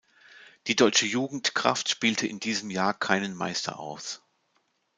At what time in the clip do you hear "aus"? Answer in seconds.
3.79-4.23